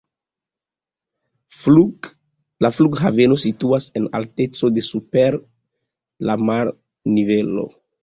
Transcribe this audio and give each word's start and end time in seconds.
La 2.67 2.71
flughaveno 2.79 3.39
situas 3.45 3.87
en 4.01 4.09
alteco 4.23 4.73
de 4.79 4.87
super 4.91 5.41
la 6.31 6.41
marnivelo. 6.51 7.73